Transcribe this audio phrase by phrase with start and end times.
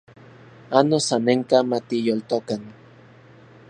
[0.79, 2.61] Ano sanenka matiyoltokan